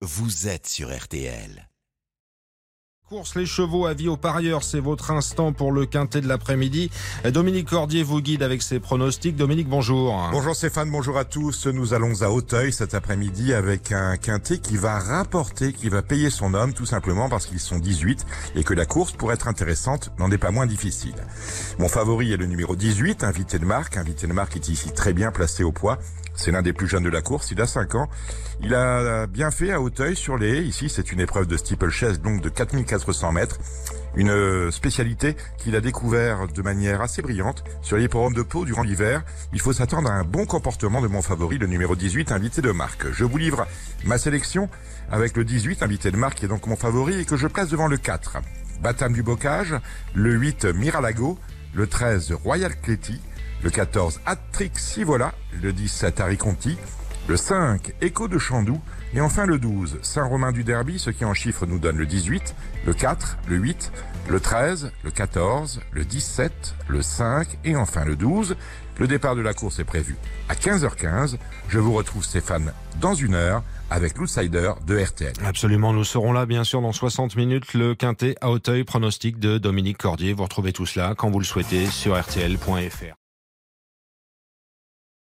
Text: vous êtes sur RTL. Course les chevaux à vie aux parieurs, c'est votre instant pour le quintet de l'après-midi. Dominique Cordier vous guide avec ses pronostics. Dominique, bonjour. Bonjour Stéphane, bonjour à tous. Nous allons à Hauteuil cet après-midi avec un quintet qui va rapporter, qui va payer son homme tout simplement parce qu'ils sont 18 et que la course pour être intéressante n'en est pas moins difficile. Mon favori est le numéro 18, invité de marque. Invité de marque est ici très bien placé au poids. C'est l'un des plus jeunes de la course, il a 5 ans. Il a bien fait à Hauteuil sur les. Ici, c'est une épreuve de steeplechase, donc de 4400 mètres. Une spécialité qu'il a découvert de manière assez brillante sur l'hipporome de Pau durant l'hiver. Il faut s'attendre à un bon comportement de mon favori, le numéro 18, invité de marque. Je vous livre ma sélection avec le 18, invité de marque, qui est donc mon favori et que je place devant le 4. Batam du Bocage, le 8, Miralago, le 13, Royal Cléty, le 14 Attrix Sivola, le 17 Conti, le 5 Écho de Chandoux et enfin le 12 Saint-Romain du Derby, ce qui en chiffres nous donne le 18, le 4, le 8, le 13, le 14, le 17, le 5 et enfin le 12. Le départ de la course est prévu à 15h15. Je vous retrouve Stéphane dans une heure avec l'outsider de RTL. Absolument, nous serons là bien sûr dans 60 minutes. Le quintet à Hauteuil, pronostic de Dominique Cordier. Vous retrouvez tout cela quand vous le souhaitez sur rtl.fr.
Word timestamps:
vous 0.00 0.46
êtes 0.46 0.68
sur 0.68 0.96
RTL. 0.96 1.68
Course 3.08 3.34
les 3.34 3.46
chevaux 3.46 3.86
à 3.86 3.94
vie 3.94 4.06
aux 4.06 4.16
parieurs, 4.16 4.62
c'est 4.62 4.78
votre 4.78 5.10
instant 5.10 5.52
pour 5.52 5.72
le 5.72 5.86
quintet 5.86 6.20
de 6.20 6.28
l'après-midi. 6.28 6.90
Dominique 7.24 7.70
Cordier 7.70 8.04
vous 8.04 8.20
guide 8.20 8.44
avec 8.44 8.62
ses 8.62 8.78
pronostics. 8.78 9.34
Dominique, 9.34 9.68
bonjour. 9.68 10.28
Bonjour 10.30 10.54
Stéphane, 10.54 10.90
bonjour 10.90 11.18
à 11.18 11.24
tous. 11.24 11.66
Nous 11.66 11.94
allons 11.94 12.22
à 12.22 12.28
Hauteuil 12.28 12.72
cet 12.72 12.94
après-midi 12.94 13.54
avec 13.54 13.90
un 13.90 14.16
quintet 14.18 14.58
qui 14.58 14.76
va 14.76 15.00
rapporter, 15.00 15.72
qui 15.72 15.88
va 15.88 16.02
payer 16.02 16.30
son 16.30 16.54
homme 16.54 16.74
tout 16.74 16.86
simplement 16.86 17.28
parce 17.28 17.46
qu'ils 17.46 17.58
sont 17.58 17.78
18 17.78 18.24
et 18.54 18.62
que 18.62 18.74
la 18.74 18.86
course 18.86 19.12
pour 19.12 19.32
être 19.32 19.48
intéressante 19.48 20.12
n'en 20.18 20.30
est 20.30 20.38
pas 20.38 20.52
moins 20.52 20.66
difficile. 20.66 21.16
Mon 21.78 21.88
favori 21.88 22.32
est 22.32 22.36
le 22.36 22.46
numéro 22.46 22.76
18, 22.76 23.24
invité 23.24 23.58
de 23.58 23.64
marque. 23.64 23.96
Invité 23.96 24.28
de 24.28 24.32
marque 24.32 24.54
est 24.54 24.68
ici 24.68 24.92
très 24.92 25.12
bien 25.12 25.32
placé 25.32 25.64
au 25.64 25.72
poids. 25.72 25.98
C'est 26.38 26.52
l'un 26.52 26.62
des 26.62 26.72
plus 26.72 26.86
jeunes 26.86 27.02
de 27.02 27.10
la 27.10 27.20
course, 27.20 27.50
il 27.50 27.60
a 27.60 27.66
5 27.66 27.96
ans. 27.96 28.08
Il 28.62 28.72
a 28.72 29.26
bien 29.26 29.50
fait 29.50 29.72
à 29.72 29.80
Hauteuil 29.80 30.14
sur 30.14 30.38
les. 30.38 30.60
Ici, 30.60 30.88
c'est 30.88 31.10
une 31.10 31.18
épreuve 31.18 31.48
de 31.48 31.56
steeplechase, 31.56 32.20
donc 32.20 32.40
de 32.40 32.48
4400 32.48 33.32
mètres. 33.32 33.58
Une 34.14 34.70
spécialité 34.70 35.36
qu'il 35.58 35.74
a 35.74 35.80
découvert 35.80 36.46
de 36.46 36.62
manière 36.62 37.00
assez 37.00 37.22
brillante 37.22 37.64
sur 37.82 37.96
l'hipporome 37.96 38.34
de 38.34 38.42
Pau 38.42 38.64
durant 38.64 38.84
l'hiver. 38.84 39.24
Il 39.52 39.60
faut 39.60 39.72
s'attendre 39.72 40.08
à 40.10 40.14
un 40.14 40.22
bon 40.22 40.46
comportement 40.46 41.00
de 41.00 41.08
mon 41.08 41.22
favori, 41.22 41.58
le 41.58 41.66
numéro 41.66 41.96
18, 41.96 42.30
invité 42.30 42.62
de 42.62 42.70
marque. 42.70 43.10
Je 43.10 43.24
vous 43.24 43.36
livre 43.36 43.66
ma 44.04 44.16
sélection 44.16 44.70
avec 45.10 45.36
le 45.36 45.44
18, 45.44 45.82
invité 45.82 46.12
de 46.12 46.16
marque, 46.16 46.38
qui 46.38 46.44
est 46.44 46.48
donc 46.48 46.68
mon 46.68 46.76
favori 46.76 47.18
et 47.18 47.24
que 47.24 47.36
je 47.36 47.48
place 47.48 47.68
devant 47.68 47.88
le 47.88 47.96
4. 47.96 48.38
Batam 48.80 49.12
du 49.12 49.24
Bocage, 49.24 49.74
le 50.14 50.34
8, 50.34 50.66
Miralago, 50.66 51.36
le 51.74 51.88
13, 51.88 52.32
Royal 52.44 52.74
Cléty, 52.80 53.20
le 53.62 53.70
14 53.70 54.20
Attrix 54.26 54.70
Sivola, 54.74 55.32
le 55.60 55.72
17 55.72 56.36
Conti, 56.38 56.76
le 57.28 57.36
5 57.36 57.94
Écho 58.00 58.28
de 58.28 58.38
Chandoux 58.38 58.80
et 59.14 59.20
enfin 59.20 59.46
le 59.46 59.58
12 59.58 59.98
Saint-Romain 60.02 60.52
du 60.52 60.64
Derby, 60.64 60.98
ce 60.98 61.10
qui 61.10 61.24
en 61.24 61.34
chiffres 61.34 61.66
nous 61.66 61.78
donne 61.78 61.96
le 61.96 62.06
18, 62.06 62.54
le 62.86 62.94
4, 62.94 63.38
le 63.48 63.56
8, 63.56 63.92
le 64.28 64.40
13, 64.40 64.92
le 65.04 65.10
14, 65.10 65.80
le 65.92 66.04
17, 66.04 66.74
le 66.88 67.02
5 67.02 67.58
et 67.64 67.76
enfin 67.76 68.04
le 68.04 68.16
12. 68.16 68.56
Le 68.98 69.06
départ 69.06 69.36
de 69.36 69.40
la 69.40 69.54
course 69.54 69.78
est 69.78 69.84
prévu 69.84 70.16
à 70.48 70.54
15h15. 70.54 71.36
Je 71.68 71.78
vous 71.78 71.92
retrouve 71.92 72.24
Stéphane 72.24 72.72
dans 73.00 73.14
une 73.14 73.34
heure 73.34 73.62
avec 73.90 74.18
l'outsider 74.18 74.72
de 74.86 74.98
RTL. 74.98 75.32
Absolument, 75.44 75.92
nous 75.92 76.04
serons 76.04 76.32
là 76.32 76.46
bien 76.46 76.64
sûr 76.64 76.82
dans 76.82 76.92
60 76.92 77.36
minutes. 77.36 77.74
Le 77.74 77.94
quintet 77.94 78.34
à 78.40 78.50
Hauteuil, 78.50 78.84
pronostic 78.84 79.38
de 79.38 79.58
Dominique 79.58 79.98
Cordier. 79.98 80.32
Vous 80.32 80.42
retrouvez 80.42 80.72
tout 80.72 80.86
cela 80.86 81.14
quand 81.16 81.30
vous 81.30 81.38
le 81.38 81.44
souhaitez 81.44 81.86
sur 81.86 82.18
rtl.fr. 82.18 83.17